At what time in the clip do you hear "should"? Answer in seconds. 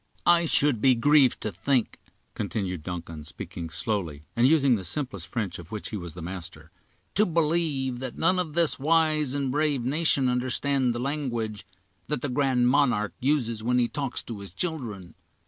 0.47-0.81